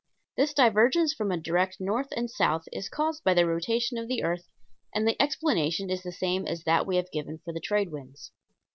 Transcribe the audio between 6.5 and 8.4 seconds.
that we have given for the trade winds.